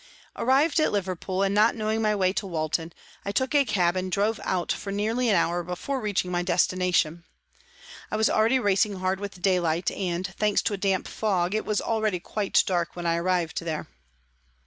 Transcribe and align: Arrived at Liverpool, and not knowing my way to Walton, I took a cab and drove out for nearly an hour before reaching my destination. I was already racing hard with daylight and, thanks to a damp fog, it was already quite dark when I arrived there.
Arrived 0.35 0.79
at 0.79 0.91
Liverpool, 0.91 1.43
and 1.43 1.53
not 1.53 1.75
knowing 1.75 2.01
my 2.01 2.15
way 2.15 2.33
to 2.33 2.47
Walton, 2.47 2.91
I 3.23 3.31
took 3.31 3.53
a 3.53 3.63
cab 3.63 3.95
and 3.95 4.11
drove 4.11 4.39
out 4.43 4.71
for 4.71 4.91
nearly 4.91 5.29
an 5.29 5.35
hour 5.35 5.61
before 5.61 6.01
reaching 6.01 6.31
my 6.31 6.41
destination. 6.41 7.23
I 8.09 8.15
was 8.15 8.27
already 8.27 8.57
racing 8.57 8.95
hard 8.95 9.19
with 9.19 9.43
daylight 9.43 9.91
and, 9.91 10.25
thanks 10.25 10.63
to 10.63 10.73
a 10.73 10.77
damp 10.77 11.07
fog, 11.07 11.53
it 11.53 11.65
was 11.65 11.79
already 11.81 12.19
quite 12.19 12.63
dark 12.65 12.95
when 12.95 13.05
I 13.05 13.17
arrived 13.17 13.59
there. 13.61 13.85